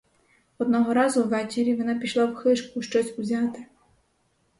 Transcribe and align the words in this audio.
Одного 0.57 0.93
разу 0.93 1.23
ввечері 1.23 1.75
вона 1.75 1.95
пішла 1.95 2.25
в 2.25 2.35
хижку 2.35 2.81
щось 2.81 3.19
узяти. 3.19 3.65